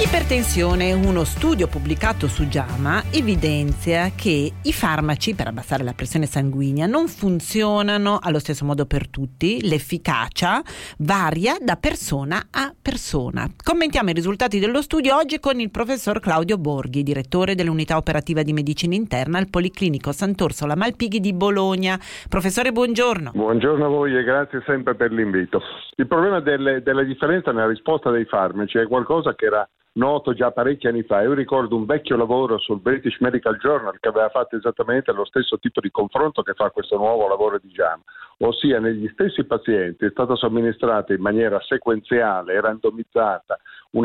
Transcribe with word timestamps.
Ipertensione, 0.00 0.92
uno 0.92 1.24
studio 1.24 1.66
pubblicato 1.66 2.28
su 2.28 2.44
JAMA 2.44 3.10
evidenzia 3.10 4.10
che 4.16 4.52
i 4.62 4.72
farmaci 4.72 5.34
per 5.34 5.48
abbassare 5.48 5.82
la 5.82 5.92
pressione 5.92 6.26
sanguigna 6.26 6.86
non 6.86 7.08
funzionano 7.08 8.20
allo 8.22 8.38
stesso 8.38 8.64
modo 8.64 8.86
per 8.86 9.10
tutti, 9.10 9.58
l'efficacia 9.68 10.62
varia 10.98 11.56
da 11.60 11.74
persona 11.74 12.46
a 12.52 12.72
persona. 12.80 13.48
Commentiamo 13.60 14.10
i 14.10 14.12
risultati 14.12 14.60
dello 14.60 14.82
studio 14.82 15.16
oggi 15.16 15.40
con 15.40 15.58
il 15.58 15.72
professor 15.72 16.20
Claudio 16.20 16.58
Borghi, 16.58 17.02
direttore 17.02 17.56
dell'unità 17.56 17.96
operativa 17.96 18.42
di 18.42 18.52
medicina 18.52 18.94
interna 18.94 19.38
al 19.38 19.50
Policlinico 19.50 20.12
Sant'Orsola 20.12 20.76
Malpighi 20.76 21.18
di 21.18 21.34
Bologna. 21.34 21.98
Professore, 22.28 22.70
buongiorno. 22.70 23.32
Buongiorno 23.34 23.84
a 23.84 23.88
voi 23.88 24.16
e 24.16 24.22
grazie 24.22 24.62
sempre 24.64 24.94
per 24.94 25.10
l'invito. 25.10 25.60
Il 25.96 26.06
problema 26.06 26.38
delle, 26.38 26.84
della 26.84 27.02
differenza 27.02 27.50
nella 27.50 27.66
risposta 27.66 28.12
dei 28.12 28.26
farmaci 28.26 28.78
è 28.78 28.86
qualcosa 28.86 29.34
che 29.34 29.46
era 29.46 29.68
noto 29.98 30.32
già 30.32 30.50
parecchi 30.52 30.86
anni 30.86 31.02
fa. 31.02 31.20
Io 31.20 31.34
ricordo 31.34 31.76
un 31.76 31.84
vecchio 31.84 32.16
lavoro 32.16 32.58
sul 32.58 32.80
British 32.80 33.18
Medical 33.18 33.58
Journal 33.58 33.98
che 34.00 34.08
aveva 34.08 34.28
fatto 34.30 34.56
esattamente 34.56 35.12
lo 35.12 35.24
stesso 35.24 35.58
tipo 35.58 35.80
di 35.80 35.90
confronto 35.90 36.42
che 36.42 36.54
fa 36.54 36.70
questo 36.70 36.96
nuovo 36.96 37.28
lavoro 37.28 37.58
di 37.58 37.68
JAM, 37.68 38.00
ossia 38.38 38.78
negli 38.78 39.08
stessi 39.12 39.44
pazienti 39.44 40.06
è 40.06 40.10
stata 40.10 40.36
somministrata 40.36 41.12
in 41.12 41.20
maniera 41.20 41.60
sequenziale 41.60 42.54
e 42.54 42.60
randomizzata 42.60 43.58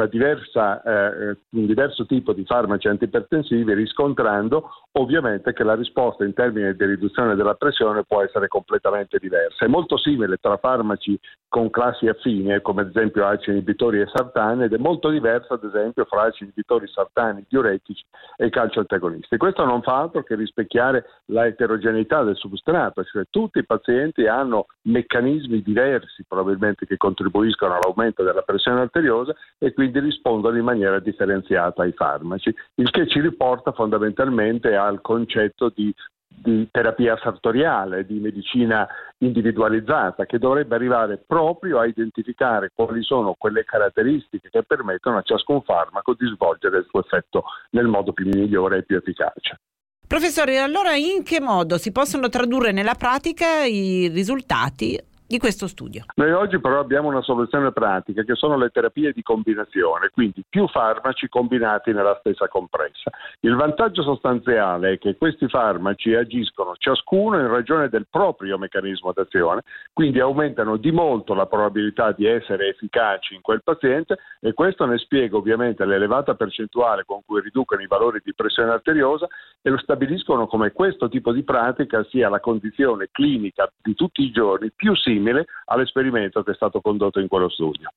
diversa, 0.10 0.82
eh, 0.82 1.38
un 1.50 1.66
diverso 1.66 2.06
tipo 2.06 2.34
di 2.34 2.46
farmaci 2.46 2.88
antipertensivi 2.88 3.74
riscontrando 3.74 4.70
ovviamente 4.94 5.54
che 5.54 5.64
la 5.64 5.76
risposta 5.76 6.24
in 6.24 6.34
termini 6.34 6.74
di 6.76 6.86
riduzione 6.86 7.36
della 7.36 7.56
pressione 7.56 8.04
può 8.04 8.22
essere 8.22 8.48
completamente 8.48 9.18
diversa. 9.20 9.66
È 9.66 9.68
molto 9.68 9.98
simile 9.98 10.38
tra 10.38 10.58
farmaci 10.58 11.20
con 11.48 11.70
classi 11.70 12.08
affine 12.08 12.62
come 12.62 12.82
ad 12.82 12.90
esempio 12.90 13.28
ACE 13.28 13.52
inibitori 13.52 14.02
e 14.02 14.10
sartani 14.12 14.64
ed 14.64 14.74
è 14.74 14.78
molto 14.78 15.10
diversa 15.10 15.56
ad 15.56 15.64
esempio 15.64 16.06
fra 16.06 16.24
ACE 16.24 16.46
inibitori 16.46 16.88
sartani, 16.88 17.46
diuretici 17.48 18.04
e 18.38 18.50
calcioantagonisti. 18.50 19.38
Questo 19.38 19.66
non 19.66 19.82
fa 19.82 20.00
altro 20.00 20.24
che 20.24 20.36
rispecchiare 20.36 21.06
la 21.26 21.46
eterogeneità 21.46 22.24
del 22.24 22.36
substrato, 22.36 23.04
cioè 23.04 23.26
tutti 23.30 23.60
i 23.60 23.66
pazienti 23.66 24.26
hanno 24.28 24.68
meccanismi 24.84 25.62
diversi 25.62 26.24
probabilmente 26.28 26.86
che 26.86 26.98
contribuiscono 26.98 27.76
all'aumento 27.76 28.24
della 28.24 28.42
pressione 28.42 28.82
arteriosa 28.82 29.36
quindi 29.74 30.00
rispondono 30.00 30.58
in 30.58 30.64
maniera 30.64 31.00
differenziata 31.00 31.84
ai 31.84 31.92
farmaci, 31.92 32.54
il 32.76 32.90
che 32.90 33.08
ci 33.08 33.20
riporta 33.20 33.72
fondamentalmente 33.72 34.76
al 34.76 35.02
concetto 35.02 35.72
di 35.74 35.94
di 36.36 36.68
terapia 36.72 37.18
sartoriale, 37.22 38.06
di 38.06 38.20
medicina 38.20 38.88
individualizzata, 39.20 40.26
che 40.26 40.40
dovrebbe 40.40 40.76
arrivare 40.76 41.24
proprio 41.26 41.80
a 41.80 41.86
identificare 41.86 42.72
quali 42.74 43.04
sono 43.04 43.36
quelle 43.38 43.64
caratteristiche 43.64 44.50
che 44.50 44.64
permettono 44.64 45.18
a 45.18 45.22
ciascun 45.22 45.62
farmaco 45.62 46.16
di 46.18 46.26
svolgere 46.28 46.80
il 46.80 46.88
suo 46.90 47.02
effetto 47.02 47.44
nel 47.72 47.88
modo 47.88 48.12
più 48.12 48.26
migliore 48.26 48.80
e 48.80 48.84
più 48.84 48.98
efficace. 48.98 49.60
Professore, 50.06 50.60
allora 50.60 50.96
in 50.96 51.24
che 51.24 51.40
modo 51.40 51.78
si 51.78 51.92
possono 51.92 52.30
tradurre 52.30 52.72
nella 52.72 52.96
pratica 52.96 53.64
i 53.64 54.10
risultati 54.10 55.00
di 55.34 55.40
questo 55.40 55.66
studio. 55.66 56.06
Noi 56.14 56.32
oggi 56.32 56.60
però 56.60 56.80
abbiamo 56.80 57.08
una 57.08 57.24
soluzione 57.24 57.72
pratica 57.72 58.22
che 58.22 58.36
sono 58.36 58.56
le 58.56 58.70
terapie 58.70 59.14
di 59.14 59.24
combinazione, 59.24 60.10
quindi 60.14 60.44
più 60.48 60.68
farmaci 60.68 61.28
combinati 61.28 61.92
nella 61.92 62.16
stessa 62.20 62.48
compressa. 62.48 63.10
Il 63.40 63.56
vantaggio 63.56 64.04
sostanziale 64.04 64.92
è 64.92 64.98
che 65.00 65.18
questi 65.18 65.48
farmaci 65.48 66.14
agiscono 66.14 66.76
ciascuno 66.78 67.40
in 67.40 67.48
ragione 67.48 67.90
del 67.90 68.06
proprio 68.08 68.60
meccanismo 68.60 69.12
d'azione, 69.12 69.62
quindi 69.92 70.20
aumentano 70.20 70.78
di 70.78 70.92
molto 70.92 71.34
la 71.34 71.48
probabilità 71.48 72.12
di 72.12 72.28
essere 72.28 72.68
efficaci 72.68 73.34
in 73.34 73.42
quel 73.42 73.64
paziente 73.64 74.20
e 74.40 74.54
questo 74.54 74.86
ne 74.86 75.00
spiega 75.00 75.36
ovviamente 75.36 75.84
l'elevata 75.84 76.36
percentuale 76.36 77.06
con 77.08 77.22
cui 77.26 77.42
riducono 77.42 77.82
i 77.82 77.88
valori 77.88 78.22
di 78.24 78.36
pressione 78.36 78.70
arteriosa 78.70 79.28
e 79.64 79.70
lo 79.72 79.80
stabiliscono 79.80 80.46
come 80.46 80.74
questo 80.74 81.10
tipo 81.10 81.32
di 81.32 81.42
pratica 81.42 82.06
sia 82.12 82.30
la 82.30 82.40
condizione 82.40 83.08
clinica 83.12 83.68
di 83.82 83.96
tutti 83.96 84.22
i 84.22 84.32
giorni 84.32 84.72
più 84.76 84.96
simile 84.96 85.22
simile 85.24 85.46
all'esperimento 85.66 86.44
che 86.44 86.52
è 86.52 86.56
stato 86.56 86.82
condotto 86.82 87.20
in 87.20 87.28
quello 87.28 87.50
studio. 87.50 87.92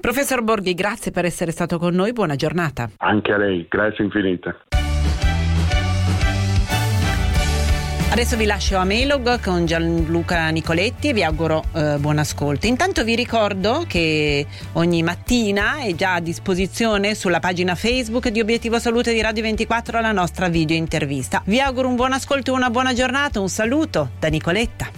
Professor 0.00 0.42
Borghi, 0.42 0.74
grazie 0.74 1.10
per 1.10 1.24
essere 1.24 1.50
stato 1.50 1.78
con 1.78 1.94
noi, 1.94 2.12
buona 2.12 2.36
giornata. 2.36 2.88
Anche 2.98 3.32
a 3.32 3.36
lei, 3.36 3.66
grazie 3.68 4.04
infinite. 4.04 4.56
Adesso 8.10 8.36
vi 8.36 8.46
lascio 8.46 8.76
a 8.78 8.84
Melog 8.84 9.40
con 9.40 9.64
Gianluca 9.66 10.48
Nicoletti 10.48 11.10
e 11.10 11.12
vi 11.12 11.22
auguro 11.22 11.62
eh, 11.72 11.98
buon 11.98 12.18
ascolto. 12.18 12.66
Intanto 12.66 13.04
vi 13.04 13.14
ricordo 13.14 13.84
che 13.86 14.44
ogni 14.72 15.02
mattina 15.04 15.82
è 15.82 15.94
già 15.94 16.14
a 16.14 16.20
disposizione 16.20 17.14
sulla 17.14 17.38
pagina 17.38 17.76
Facebook 17.76 18.28
di 18.30 18.40
Obiettivo 18.40 18.80
Salute 18.80 19.12
di 19.12 19.20
Radio 19.20 19.42
24 19.42 20.00
la 20.00 20.12
nostra 20.12 20.48
video 20.48 20.76
intervista. 20.76 21.42
Vi 21.44 21.60
auguro 21.60 21.86
un 21.86 21.96
buon 21.96 22.12
ascolto 22.12 22.50
e 22.50 22.54
una 22.54 22.70
buona 22.70 22.92
giornata. 22.92 23.40
Un 23.40 23.48
saluto 23.50 24.10
da 24.18 24.28
Nicoletta. 24.28 24.97